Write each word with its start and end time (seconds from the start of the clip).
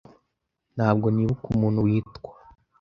Ntabwo 0.75 1.07
nibuka 1.11 1.45
umuntu 1.53 1.85
witwa. 1.85 2.31